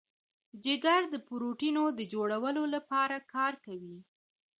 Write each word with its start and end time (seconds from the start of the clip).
جگر 0.63 1.01
د 1.13 1.15
پروټینونو 1.27 1.89
د 1.99 2.01
جوړولو 2.13 2.63
لپاره 2.75 3.15
کار 3.33 3.53
کوي. 3.65 3.97